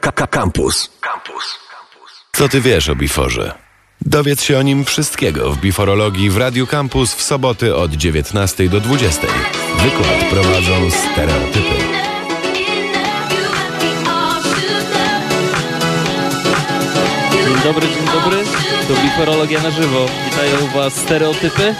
Campus. 0.00 0.90
Campus. 1.00 1.58
Co 2.32 2.48
ty 2.48 2.60
wiesz 2.60 2.88
o 2.88 2.94
Biforze? 2.96 3.54
Dowiedz 4.00 4.42
się 4.42 4.58
o 4.58 4.62
nim 4.62 4.84
wszystkiego 4.84 5.52
w 5.52 5.58
Biforologii 5.58 6.30
w 6.30 6.36
Radiu 6.36 6.66
Campus 6.66 7.14
w 7.14 7.22
soboty 7.22 7.76
od 7.76 7.92
19 7.92 8.68
do 8.68 8.80
20. 8.80 9.26
Wykład 9.78 10.30
prowadzą 10.30 10.90
stereotypy. 10.90 11.76
Dzień 17.32 17.56
dobry, 17.64 17.88
dzień 17.88 18.06
dobry. 18.06 18.44
To 18.88 19.02
Biforologia 19.02 19.62
na 19.62 19.70
żywo. 19.70 20.06
Witają 20.30 20.66
Was 20.74 20.94
stereotypy 20.94 21.74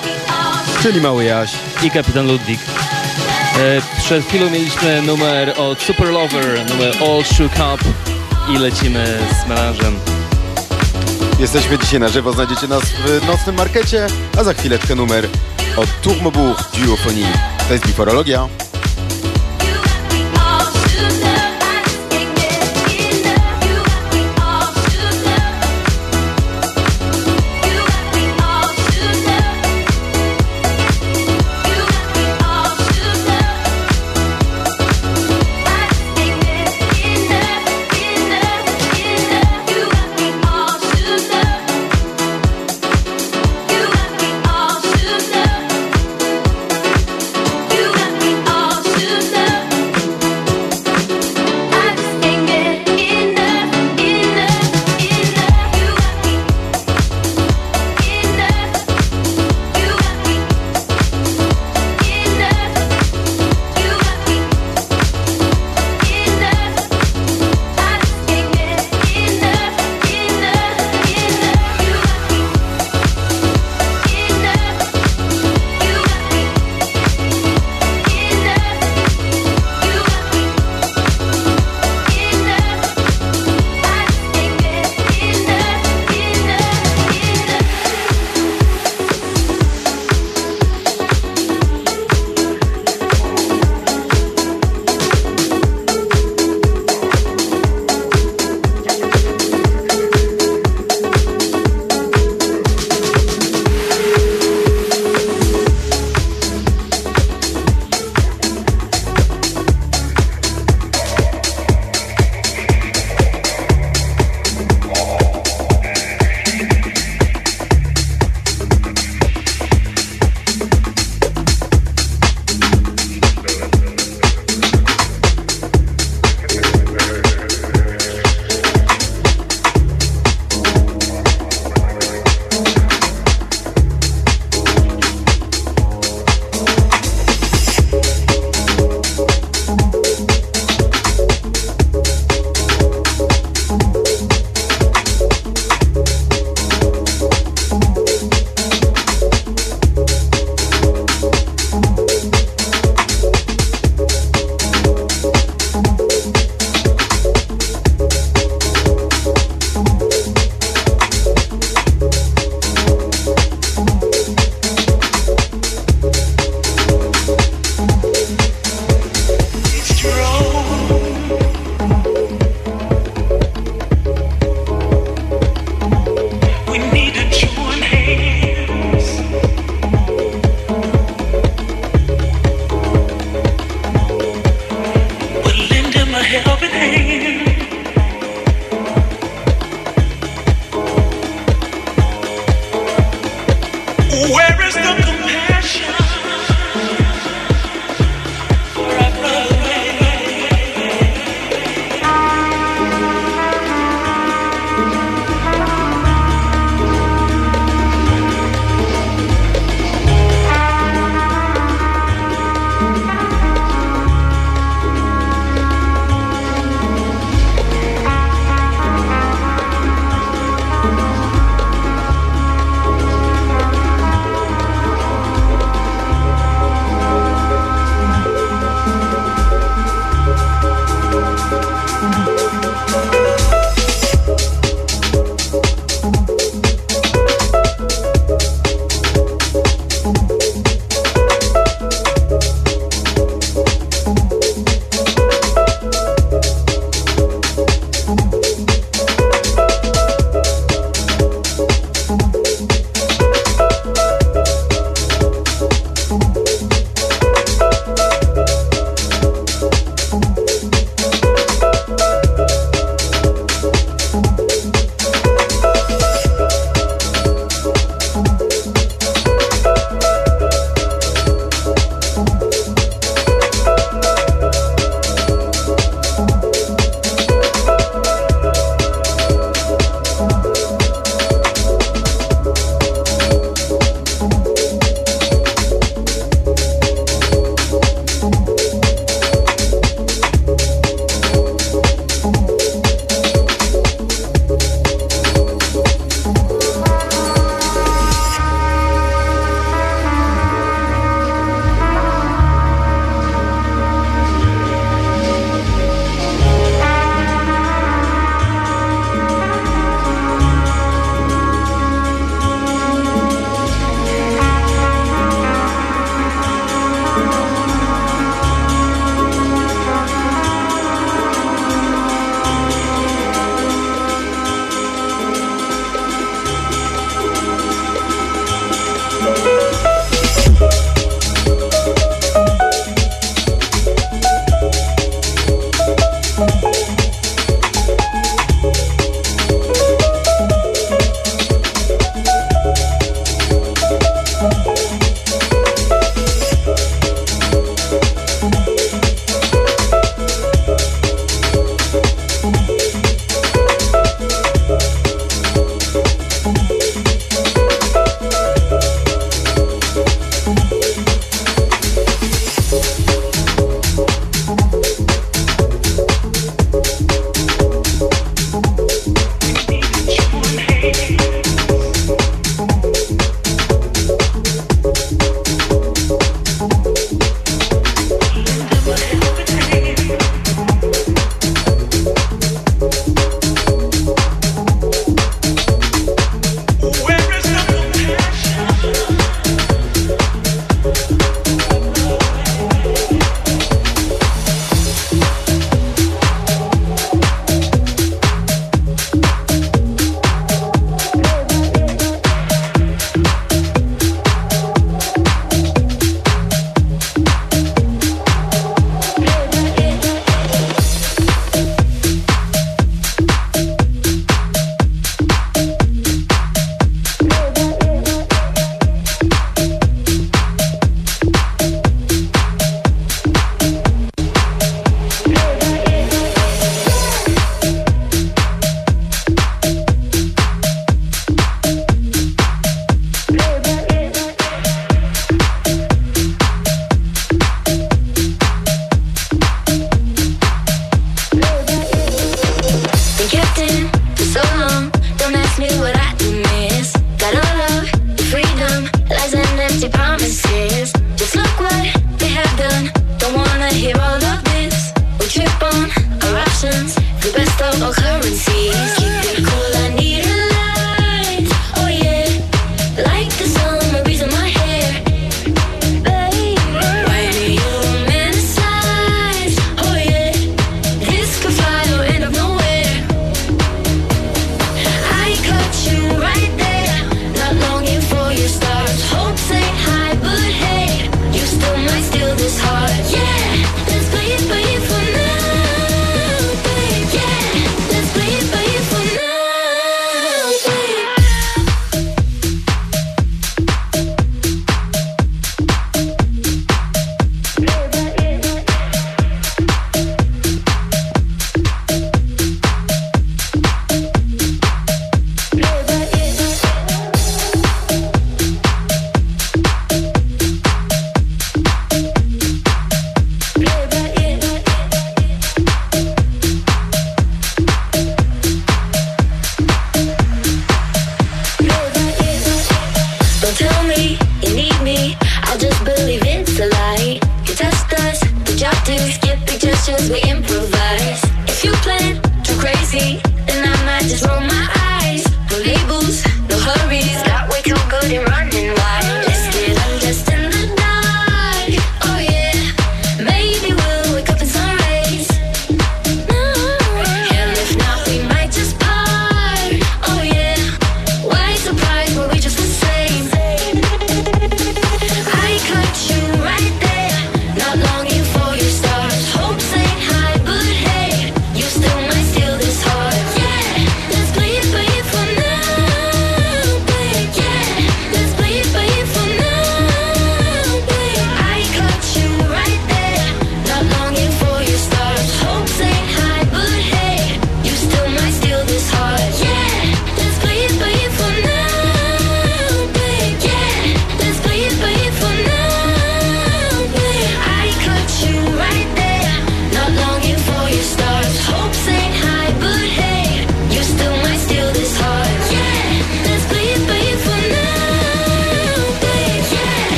Czyli 0.83 1.01
mały 1.01 1.25
Jaś. 1.25 1.51
i 1.83 1.91
kapitan 1.91 2.27
Ludwik. 2.27 2.61
E, 3.59 3.81
przed 3.99 4.27
chwilą 4.27 4.51
mieliśmy 4.51 5.03
numer 5.03 5.55
od 5.61 5.83
Super 5.83 6.07
Lover, 6.07 6.71
numer 6.71 6.95
All 7.03 7.25
Shook 7.25 7.53
Up 7.53 7.85
i 8.55 8.59
lecimy 8.59 9.19
z 9.45 9.49
melanżem. 9.49 9.97
Jesteśmy 11.39 11.79
dzisiaj 11.79 12.01
na 12.01 12.09
żywo, 12.09 12.33
znajdziecie 12.33 12.69
nas 12.69 12.83
w 12.85 13.27
nocnym 13.27 13.57
markecie, 13.57 14.07
a 14.39 14.45
za 14.45 14.55
chwileczkę 14.55 14.95
numer 14.95 15.29
od 15.77 16.01
Tourmebourg 16.03 16.77
Duophonie. 16.77 17.33
To 17.69 17.73
jest 17.73 17.87
Biforologia. 17.87 18.64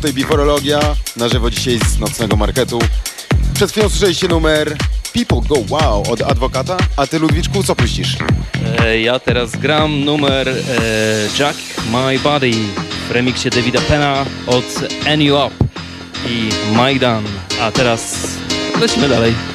tutaj 0.00 0.12
Biforologia, 0.12 0.80
na 1.16 1.28
żywo 1.28 1.50
dzisiaj 1.50 1.78
z 1.78 1.98
nocnego 1.98 2.36
marketu. 2.36 2.78
Przed 3.54 3.70
chwilą 3.70 3.88
słyszeliście 3.88 4.28
numer 4.28 4.76
People 5.12 5.40
Go 5.48 5.74
Wow 5.74 6.02
od 6.12 6.22
Adwokata, 6.22 6.76
a 6.96 7.06
ty 7.06 7.18
Ludwiczku 7.18 7.62
co 7.62 7.76
puścisz? 7.76 8.16
E, 8.78 9.00
ja 9.00 9.18
teraz 9.18 9.56
gram 9.56 10.04
numer 10.04 10.48
e, 10.48 10.52
Jack 11.38 11.58
My 11.92 12.18
Body 12.18 12.52
w 13.08 13.10
remiksie 13.10 13.50
Davida 13.50 13.80
Pena 13.80 14.26
od 14.46 14.64
Any 15.06 15.46
Up 15.46 15.54
i 16.28 16.48
Majdan, 16.76 17.24
a 17.60 17.70
teraz 17.70 18.28
lecimy 18.80 19.08
dalej. 19.08 19.49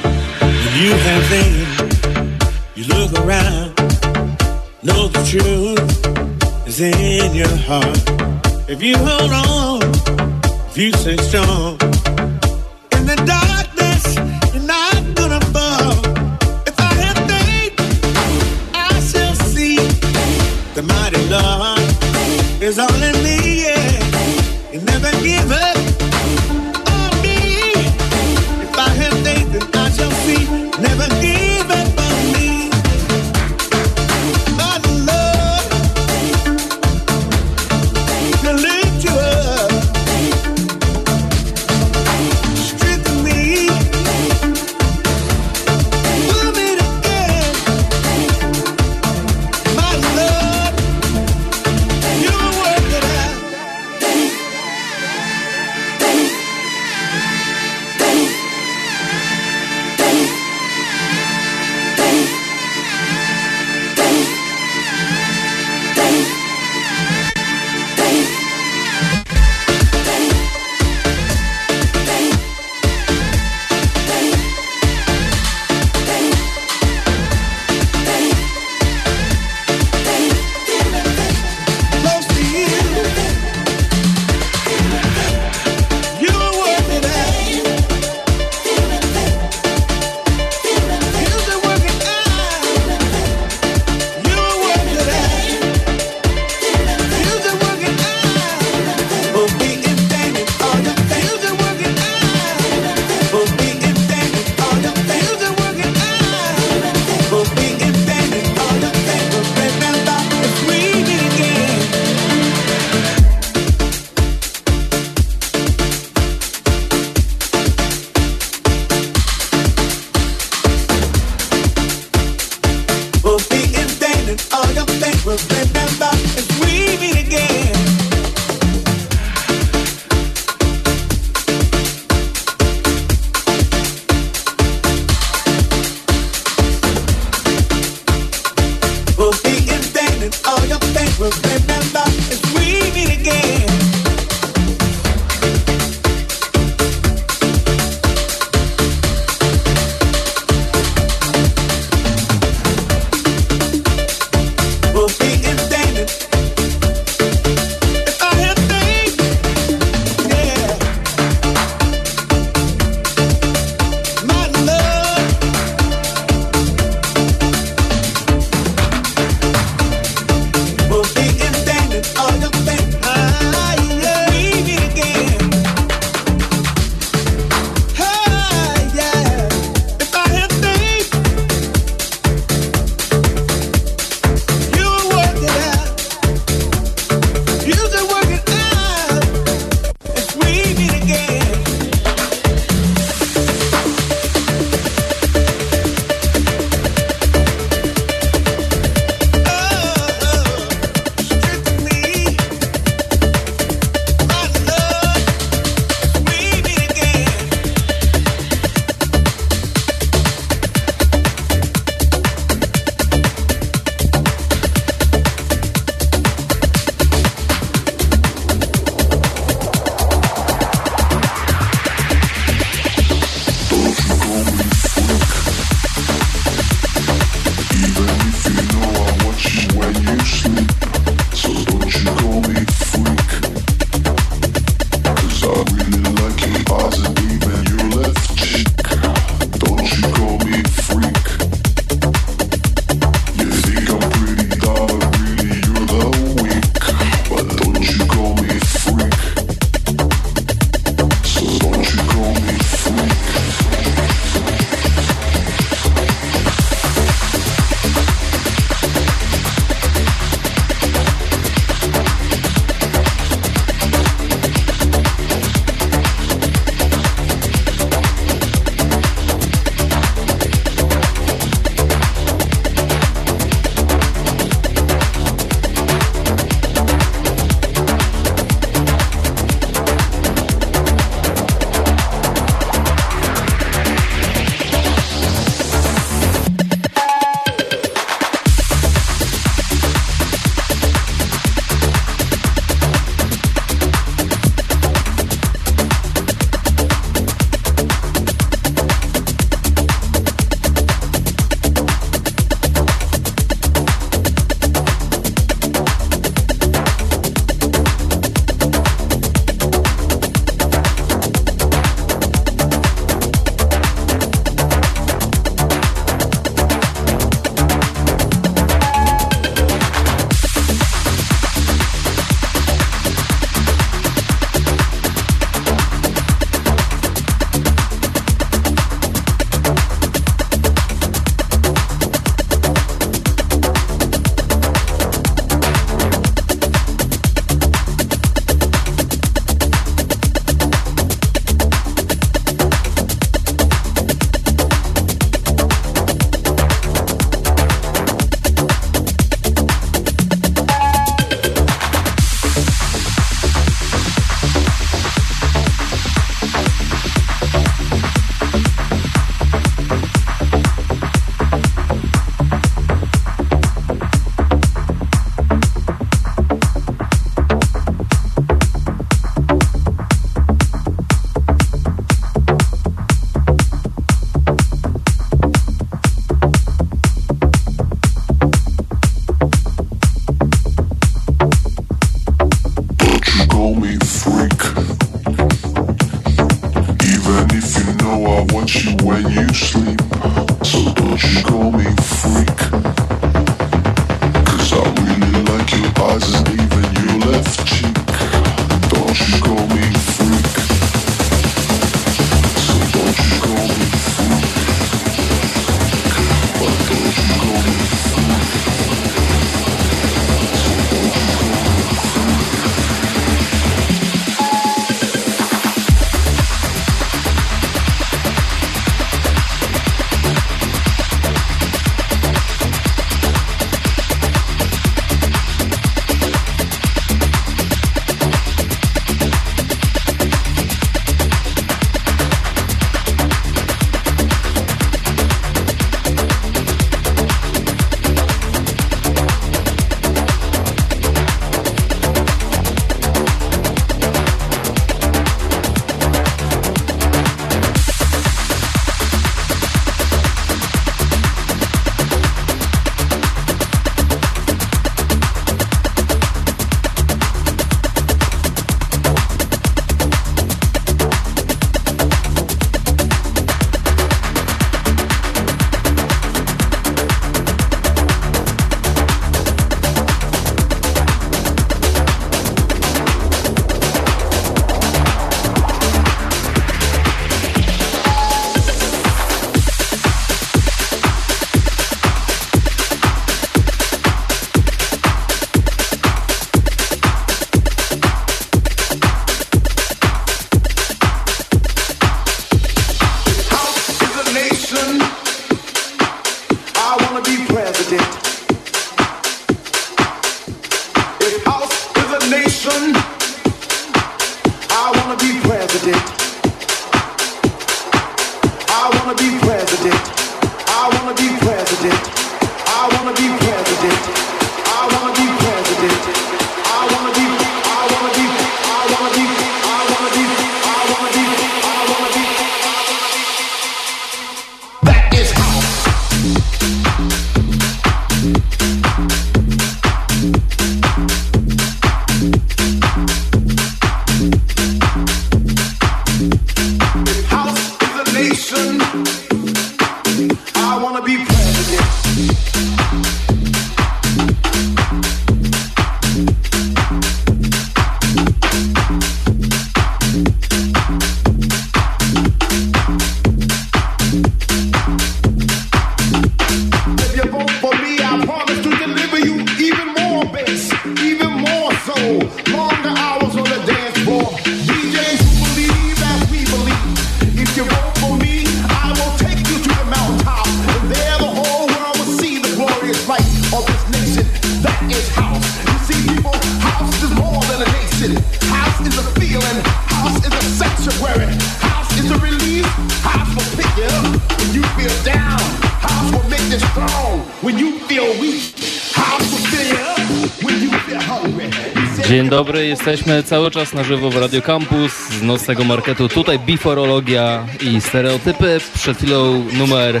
Jesteśmy 592.72 593.22
cały 593.22 593.50
czas 593.50 593.72
na 593.72 593.84
żywo 593.84 594.10
w 594.10 594.16
Radio 594.16 594.42
Campus 594.42 594.92
z 594.92 595.22
nocnego 595.22 595.64
marketu. 595.64 596.08
Tutaj 596.08 596.38
biforologia 596.38 597.46
i 597.60 597.80
stereotypy. 597.80 598.60
Przed 598.74 598.98
chwilą 598.98 599.44
numer 599.52 600.00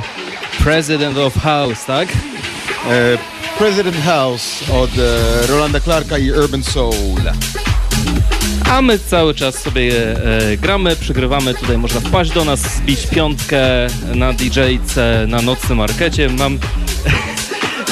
President 0.64 1.18
of 1.18 1.34
House, 1.42 1.84
tak? 1.84 2.08
E, 2.90 3.18
President 3.58 3.96
House 4.04 4.70
od 4.70 4.90
e, 4.98 5.46
Rolanda 5.46 5.80
Clarka 5.80 6.18
i 6.18 6.30
Urban 6.30 6.62
Soul. 6.62 7.20
A 8.70 8.82
my 8.82 8.98
cały 8.98 9.34
czas 9.34 9.54
sobie 9.54 10.16
e, 10.52 10.56
gramy, 10.56 10.96
przygrywamy. 10.96 11.54
Tutaj 11.54 11.78
można 11.78 12.00
wpaść 12.00 12.30
do 12.30 12.44
nas, 12.44 12.60
zbić 12.60 13.06
piątkę 13.06 13.62
na 14.14 14.32
DJ-ce 14.32 15.26
na 15.28 15.42
nocnym 15.42 15.78
markecie. 15.78 16.28
Mam 16.28 16.58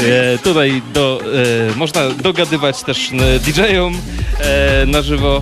E, 0.06 0.38
tutaj 0.38 0.82
do, 0.94 1.20
e, 1.72 1.76
można 1.76 2.10
dogadywać 2.10 2.82
też 2.82 3.10
e, 3.12 3.38
DJ-om 3.38 3.98
E, 4.42 4.86
na 4.86 5.02
żywo. 5.02 5.40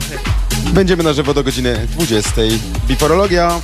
Będziemy 0.73 1.03
na 1.03 1.13
żywo 1.13 1.35
do 1.35 1.45
godziny 1.45 1.87
20. 1.91 2.43
Biforologia. 2.87 3.61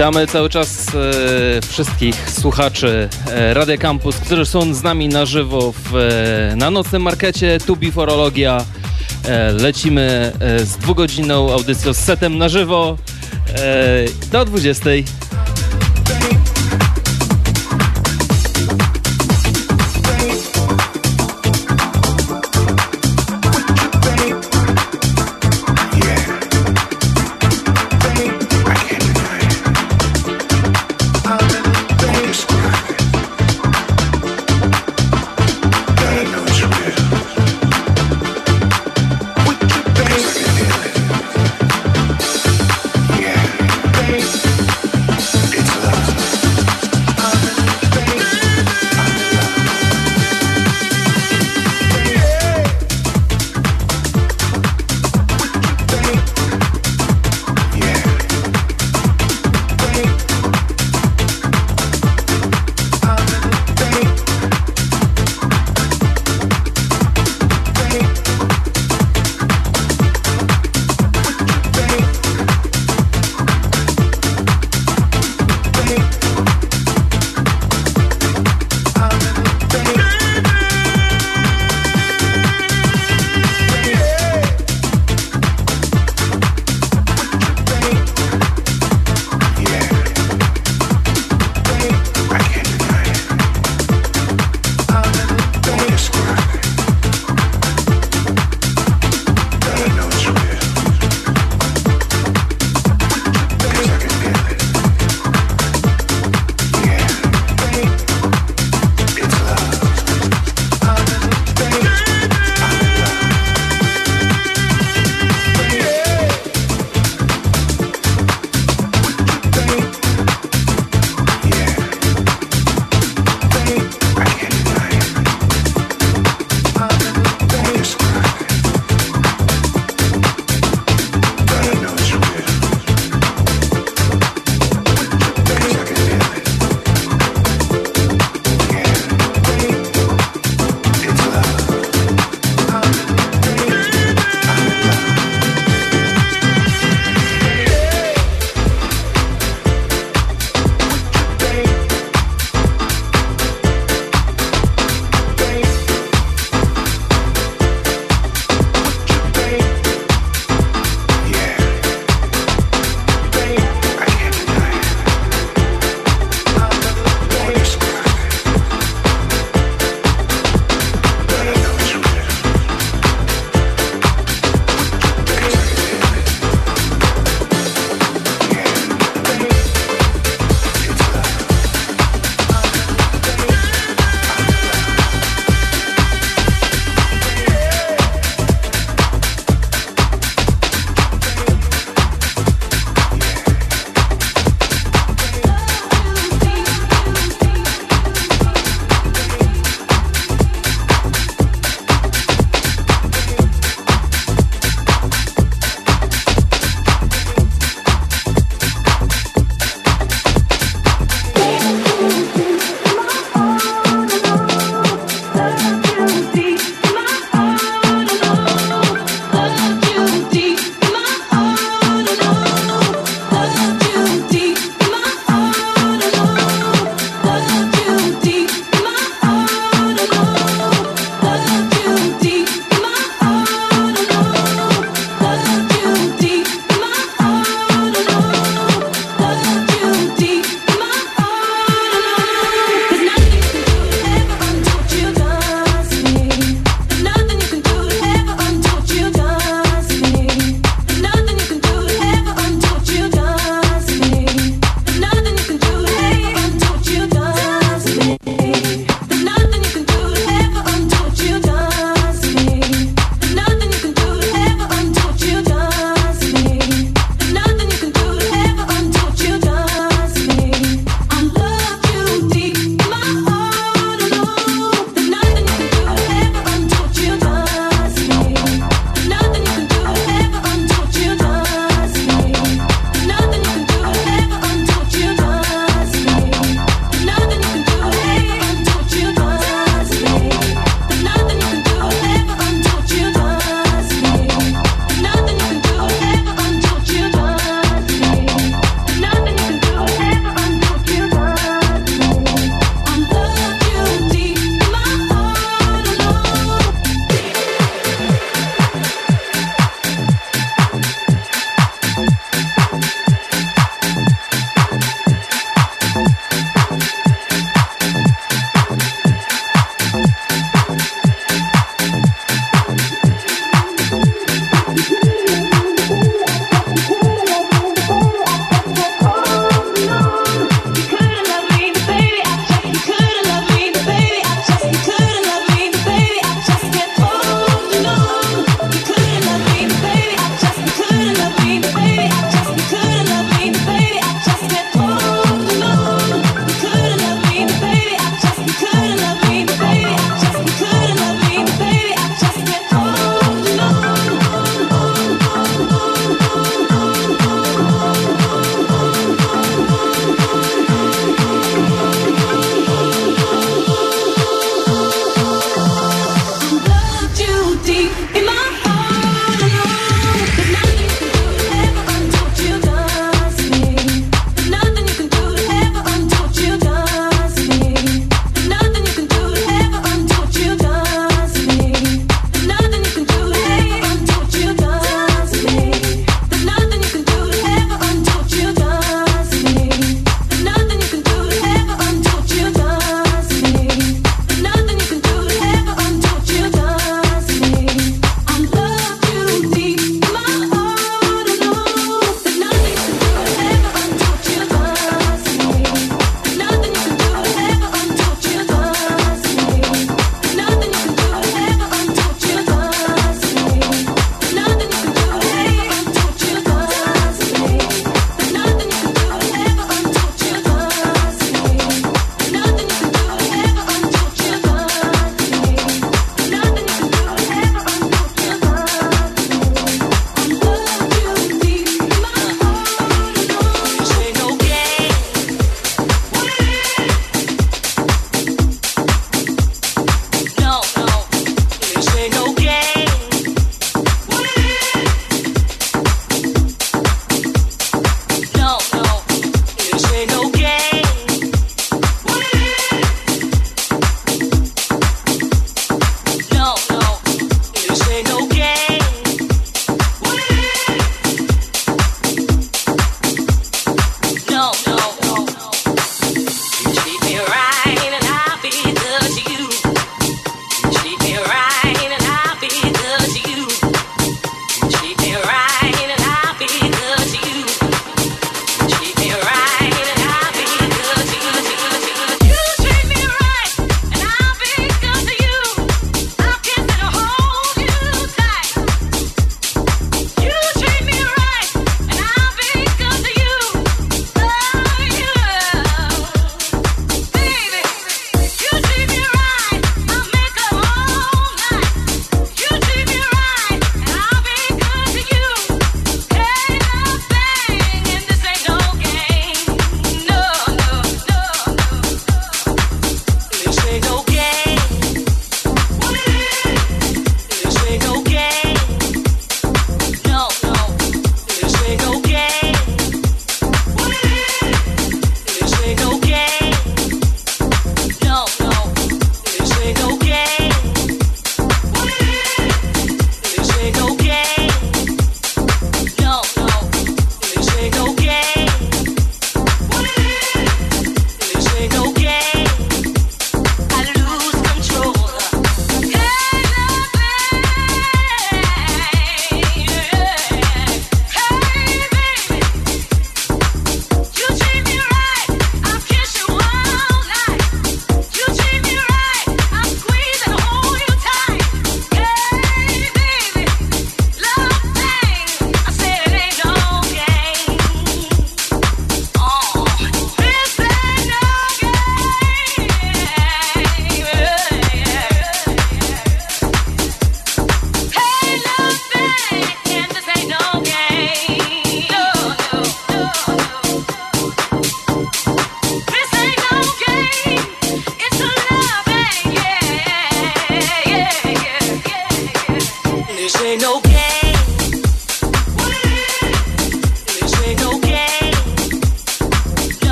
Witamy 0.00 0.26
cały 0.26 0.48
czas 0.48 0.86
e, 0.94 1.60
wszystkich 1.62 2.30
słuchaczy 2.30 3.08
e, 3.26 3.78
Campus, 3.78 4.16
którzy 4.16 4.46
są 4.46 4.74
z 4.74 4.82
nami 4.82 5.08
na 5.08 5.26
żywo 5.26 5.72
w, 5.72 5.96
e, 5.96 6.56
na 6.56 6.70
nocnym 6.70 7.02
markecie 7.02 7.58
Tubiforologia. 7.66 8.64
E, 9.24 9.52
lecimy 9.52 10.32
e, 10.40 10.64
z 10.64 10.76
dwugodzinną 10.76 11.52
audycją 11.52 11.92
z 11.92 11.96
setem 11.96 12.38
na 12.38 12.48
żywo 12.48 12.96
e, 13.48 14.04
do 14.32 14.44
20. 14.44 14.90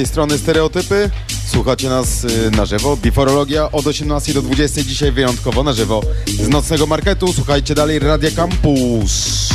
tej 0.00 0.06
strony 0.06 0.38
Stereotypy. 0.38 1.10
Słuchacie 1.46 1.88
nas 1.88 2.24
y, 2.24 2.50
na 2.50 2.64
żywo. 2.66 2.96
Biforologia 2.96 3.72
od 3.72 3.86
18 3.86 4.34
do 4.34 4.42
20 4.42 4.82
dzisiaj 4.82 5.12
wyjątkowo 5.12 5.62
na 5.62 5.72
żywo. 5.72 6.02
Z 6.26 6.48
nocnego 6.48 6.86
marketu 6.86 7.32
słuchajcie 7.32 7.74
dalej 7.74 7.98
Radia 7.98 8.30
Campus. 8.30 9.48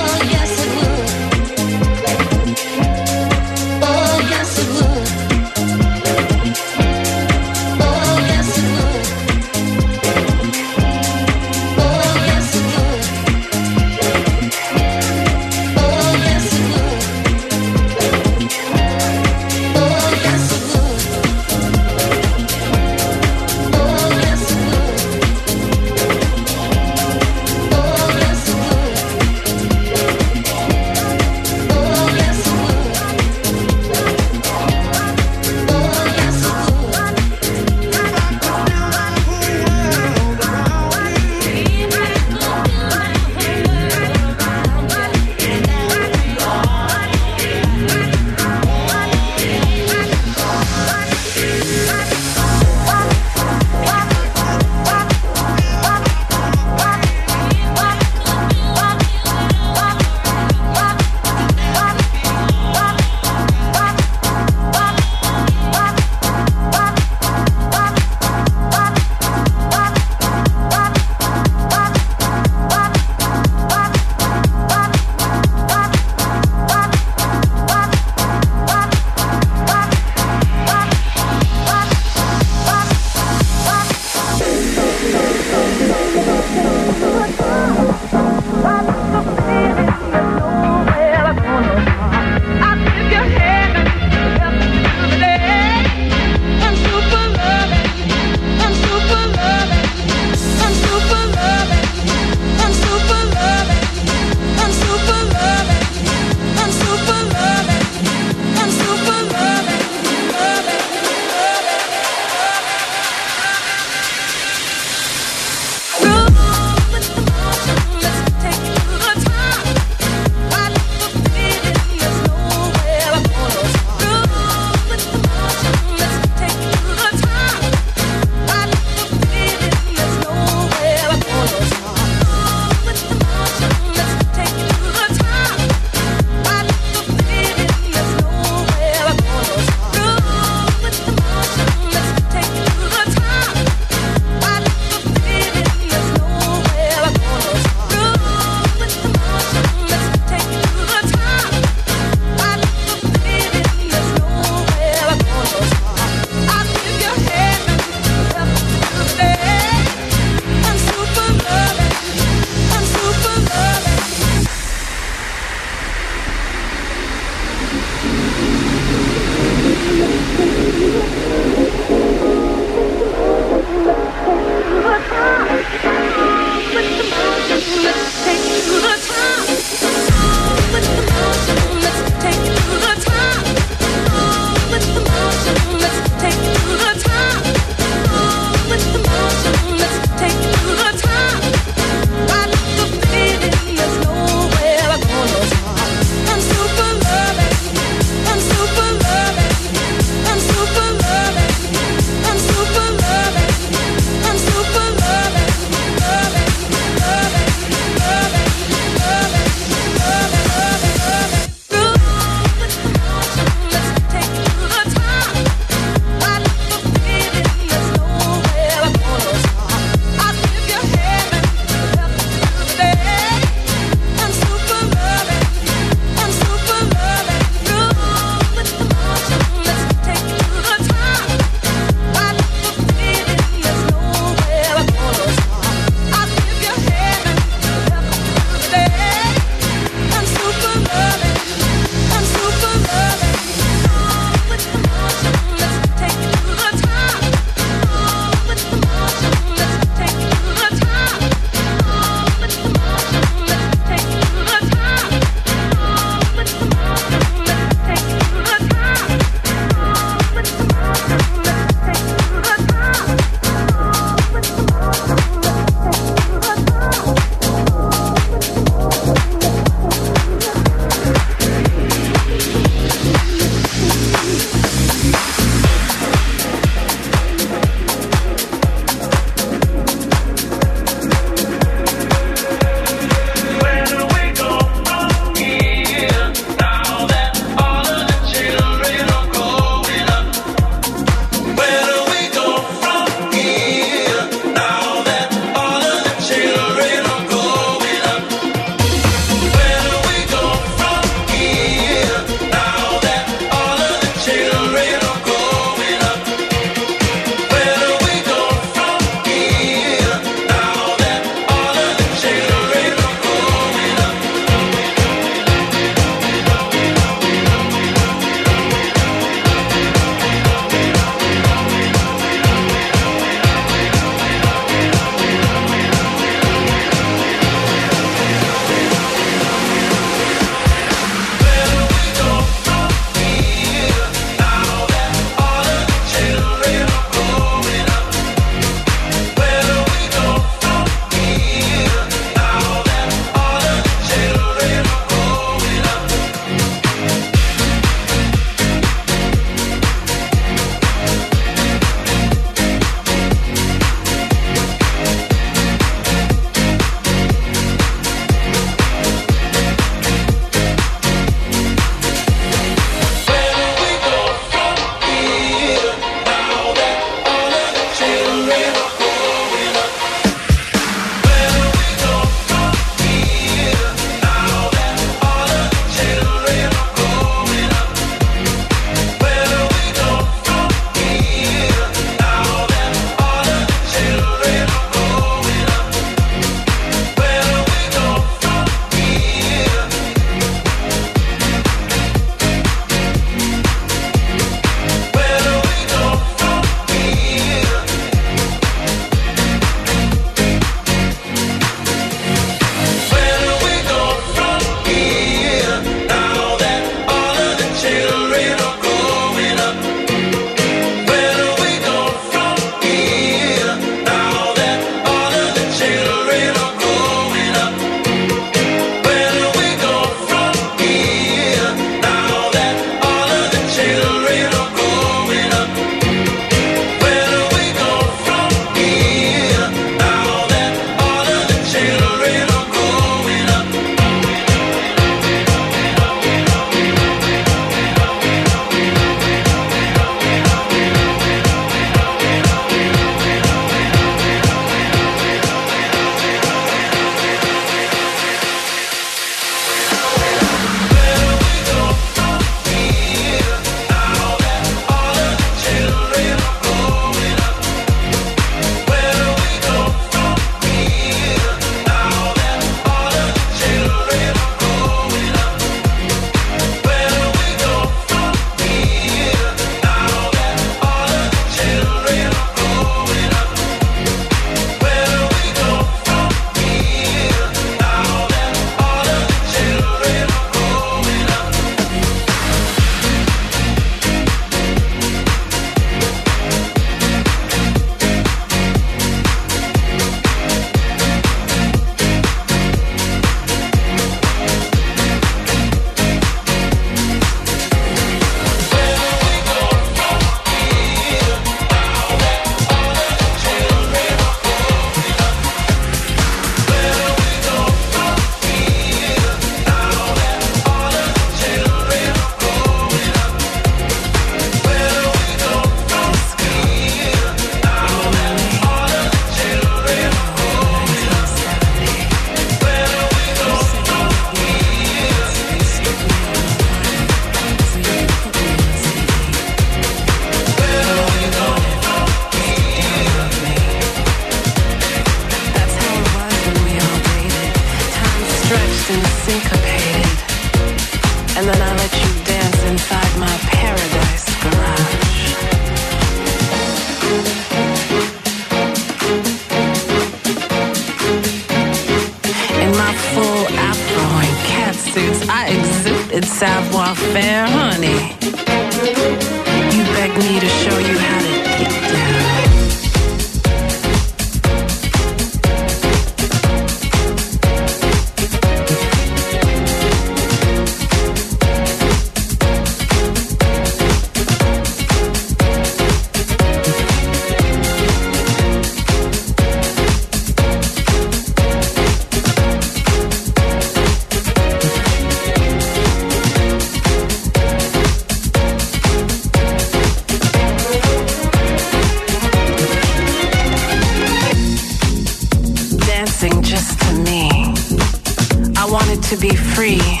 to 599.11 599.17
be 599.17 599.35
free. 599.35 600.00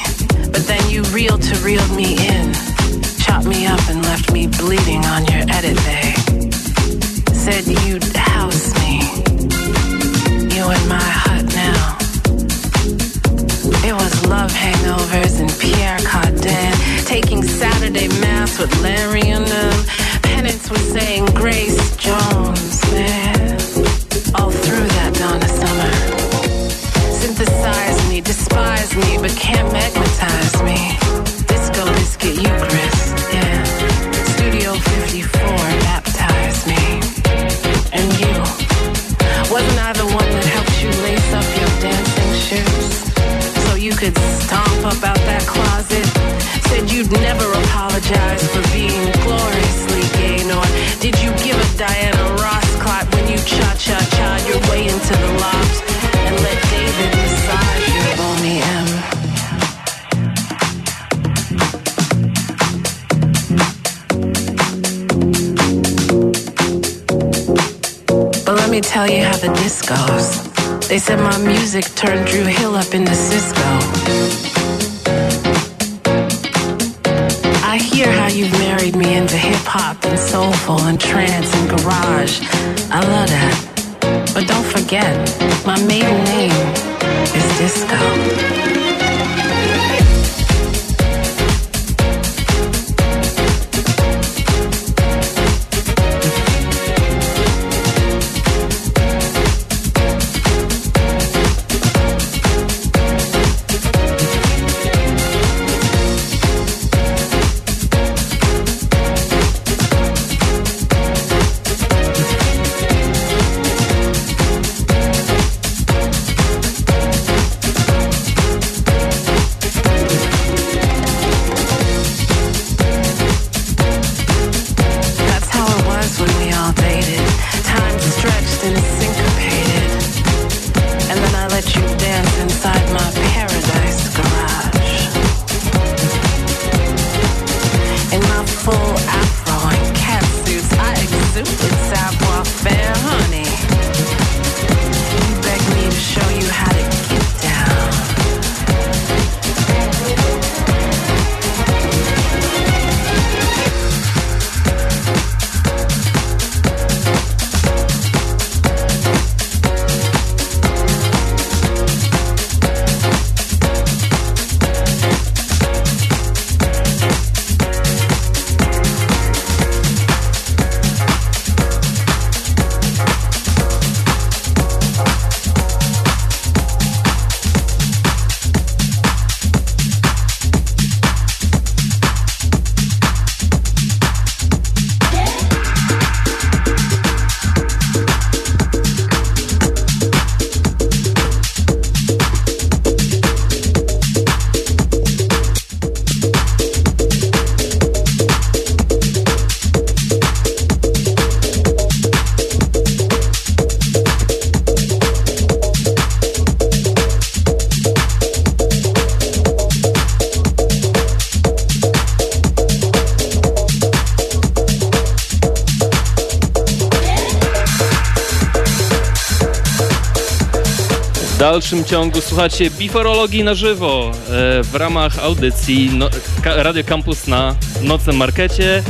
dalszym 221.71 221.89
ciągu 221.89 222.21
słuchacie 222.21 222.69
Biforologii 222.69 223.43
na 223.43 223.53
żywo 223.53 224.11
e, 224.11 224.63
w 224.63 224.75
ramach 224.75 225.19
audycji 225.19 225.89
no, 225.93 226.09
Radio 226.45 226.83
Campus 226.83 227.27
na 227.27 227.55
Nocnym 227.81 228.17
Markecie. 228.17 228.83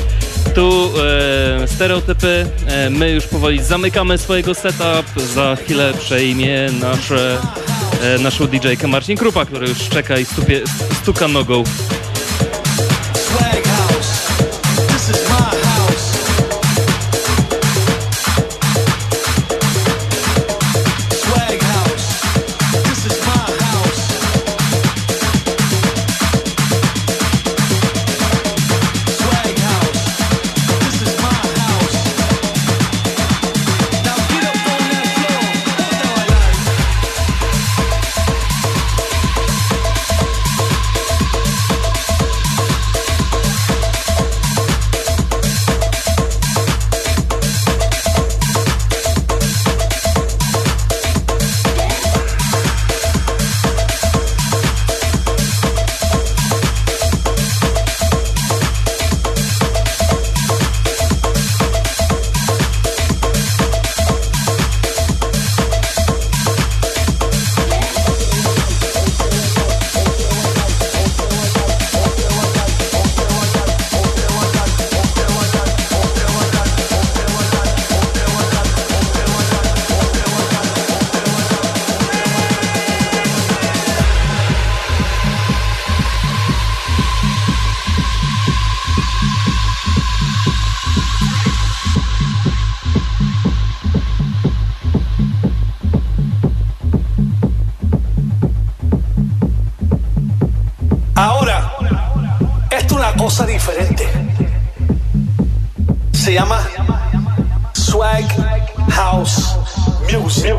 Tu 0.55 0.91
e, 1.61 1.67
stereotypy. 1.67 2.45
E, 2.67 2.89
my 2.89 3.11
już 3.11 3.27
powoli 3.27 3.63
zamykamy 3.63 4.17
swojego 4.17 4.55
setup. 4.55 5.23
Za 5.33 5.55
chwilę 5.55 5.93
przejmie 5.99 6.69
nasze, 6.79 7.37
naszą 8.19 8.45
DJ-kę 8.45 8.87
Marcin 8.87 9.17
Krupa, 9.17 9.45
który 9.45 9.67
już 9.67 9.89
czeka 9.89 10.17
i 10.17 10.25
stupie, 10.25 10.61
stuka 11.01 11.27
nogą 11.27 11.63
cosa 103.31 103.45
diferente. 103.45 104.05
Se 106.11 106.33
llama 106.33 106.59
Swag 107.71 108.25
House 108.89 109.55
Music. 110.11 110.53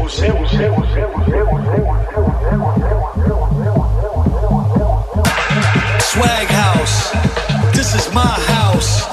Swag 6.00 6.48
House. 6.48 7.12
This 7.74 7.94
is 7.94 8.10
my 8.14 8.22
house. 8.48 9.11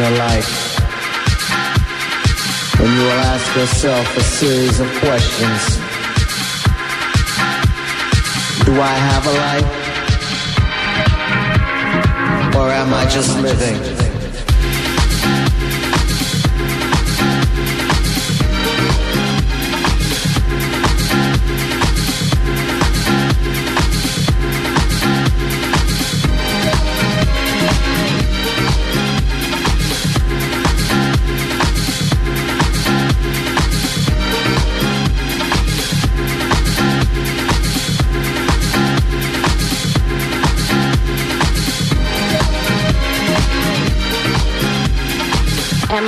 Your 0.00 0.10
life 0.16 0.80
when 2.78 2.90
you 2.90 3.02
will 3.02 3.20
ask 3.32 3.54
yourself 3.54 4.16
a 4.16 4.22
series 4.22 4.80
of 4.80 4.88
questions. 5.04 5.76
Do 8.64 8.72
I 8.80 8.94
have 9.08 9.26
a 9.26 9.34
life? 9.46 9.70
Or 12.56 12.70
am 12.70 12.94
I 12.94 13.04
just 13.10 13.38
living? 13.40 13.89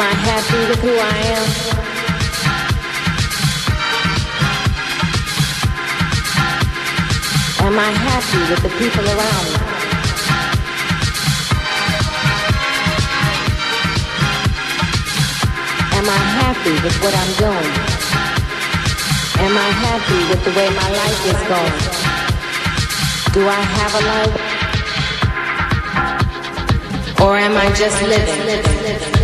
Am 0.02 0.08
I 0.08 0.14
happy 0.14 0.60
with 0.68 0.80
who 0.80 0.90
I 0.98 1.16
am? 1.38 1.46
Am 7.66 7.78
I 7.78 7.92
happy 7.92 8.40
with 8.50 8.62
the 8.64 8.70
people 8.80 9.06
around 9.06 9.46
me? 9.46 9.58
Am 15.94 16.06
I 16.10 16.20
happy 16.42 16.74
with 16.82 16.96
what 17.00 17.14
I'm 17.14 17.32
doing? 17.38 17.72
Am 19.38 19.54
I 19.56 19.70
happy 19.86 20.20
with 20.30 20.42
the 20.44 20.50
way 20.58 20.68
my 20.82 20.90
life 20.98 21.26
is 21.30 21.40
going? 21.46 21.78
Do 23.34 23.46
I 23.48 23.62
have 23.78 23.94
a 23.94 24.02
life? 24.10 24.36
Or 27.20 27.36
am 27.36 27.56
I 27.56 27.70
just 27.76 28.02
living? 28.02 29.21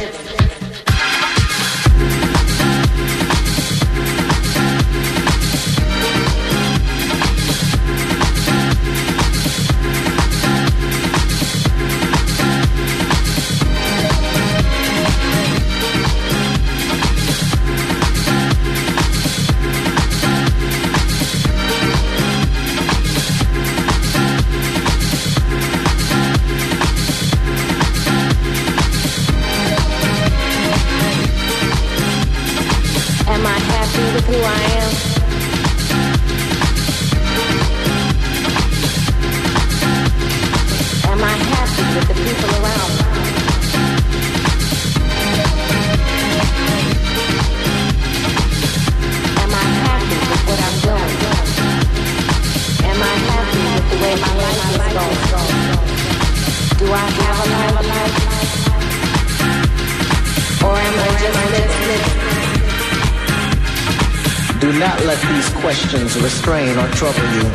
Questions 65.78 66.20
restrain 66.20 66.76
or 66.76 66.88
trouble 66.98 67.22
you. 67.38 67.46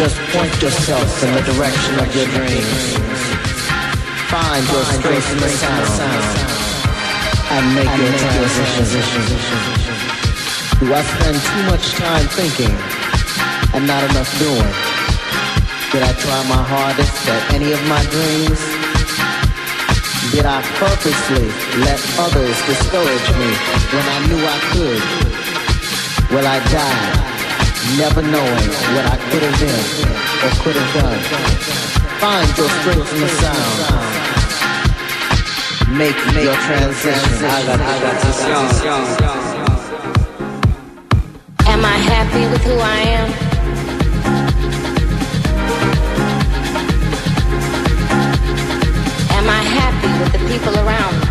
Just 0.00 0.16
point 0.32 0.52
yourself 0.62 1.04
in 1.22 1.34
the 1.34 1.42
direction 1.52 1.94
of 2.00 2.08
your 2.16 2.24
dreams. 2.32 2.96
Find 4.32 4.64
your 4.72 4.84
strength 4.96 5.28
in 5.32 5.38
the 5.44 5.48
sound 5.60 6.08
and 7.52 7.64
make 7.76 7.92
your 8.00 8.12
transition. 8.16 9.24
Do 10.80 10.94
I 10.94 11.02
spend 11.04 11.36
too 11.36 11.64
much 11.68 11.84
time 12.00 12.26
thinking 12.32 12.74
and 13.74 13.86
not 13.86 14.02
enough 14.08 14.32
doing? 14.38 14.72
Did 15.92 16.02
I 16.02 16.12
try 16.16 16.40
my 16.48 16.62
hardest 16.64 17.28
at 17.28 17.52
any 17.52 17.72
of 17.72 17.82
my 17.92 18.02
dreams? 18.08 18.60
Did 20.32 20.46
I 20.46 20.62
purposely 20.80 21.48
let 21.84 22.00
others 22.18 22.56
discourage 22.64 23.28
me 23.36 23.50
when 23.92 24.06
I 24.08 24.18
knew 24.28 24.40
I 24.40 24.58
could? 24.72 25.27
Will 26.30 26.46
I 26.46 26.60
die 26.68 27.96
never 27.96 28.20
knowing 28.20 28.68
what 28.92 29.06
I 29.06 29.16
could 29.30 29.42
have 29.42 29.58
been 29.58 29.84
or 30.44 30.50
could 30.60 30.76
have 30.76 30.92
done? 31.00 31.20
Find 32.20 32.46
your 32.58 32.68
strength 32.68 33.14
in 33.14 33.20
the 33.22 33.28
sound. 33.28 34.08
Make 35.96 36.16
your 36.36 36.54
transition. 36.68 37.46
I 37.46 37.64
got, 37.64 37.80
I 37.80 38.00
got 38.04 38.20
this 38.20 38.44
Am 41.66 41.82
I 41.82 41.96
happy 41.96 42.46
with 42.52 42.62
who 42.62 42.76
I 42.78 42.98
am? 43.16 43.32
Am 49.32 49.48
I 49.48 49.62
happy 49.62 50.08
with 50.20 50.32
the 50.32 50.38
people 50.46 50.74
around 50.78 51.20
me? 51.22 51.27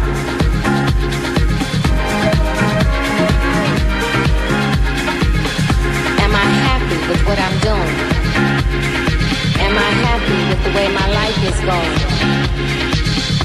Going? 11.68 12.00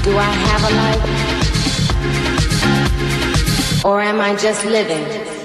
Do 0.03 0.17
I 0.17 0.31
have 0.47 0.63
a 0.63 0.71
life? 0.81 1.03
Or 3.83 4.01
am 4.01 4.21
I 4.21 4.33
just 4.37 4.63
living? 4.63 5.42